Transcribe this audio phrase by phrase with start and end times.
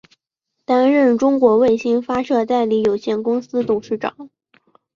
[0.65, 4.31] 担任中国卫星发射代理有限公司董事长。